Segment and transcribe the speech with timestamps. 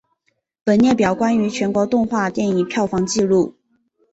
[0.65, 3.53] 本列表关于全球动画电影票房纪录。